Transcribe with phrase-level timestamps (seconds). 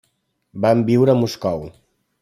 [0.65, 1.65] Van viure a Moscou.